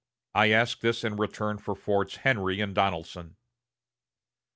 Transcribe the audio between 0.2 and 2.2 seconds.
I ask this in return for Forts